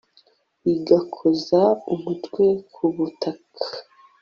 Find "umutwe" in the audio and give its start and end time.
1.93-2.45